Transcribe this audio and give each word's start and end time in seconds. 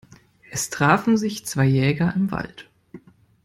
Es 0.49 0.71
trafen 0.71 1.15
sich 1.15 1.45
zwei 1.45 1.65
Jäger 1.65 2.15
im 2.15 2.31
Wald. 2.31 2.67